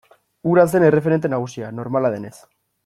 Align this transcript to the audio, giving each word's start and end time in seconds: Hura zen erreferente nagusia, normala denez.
Hura 0.51 0.63
zen 0.71 0.85
erreferente 0.87 1.33
nagusia, 1.35 1.71
normala 1.83 2.15
denez. 2.19 2.37